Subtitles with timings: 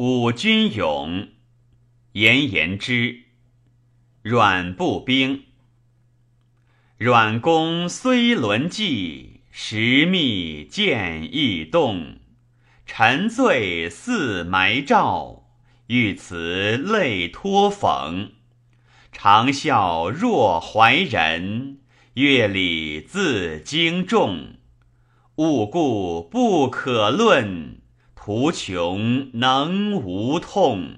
[0.00, 1.26] 五军勇，
[2.12, 3.24] 严言之。
[4.22, 5.46] 阮步兵。
[6.96, 12.20] 阮公虽轮骑，时密见易动。
[12.86, 15.48] 沉醉似埋诏，
[15.88, 18.30] 遇此泪托讽。
[19.10, 21.80] 长啸若怀人，
[22.14, 24.54] 乐礼自惊众。
[25.38, 27.77] 物故不可论。
[28.20, 30.96] 图穷能无痛。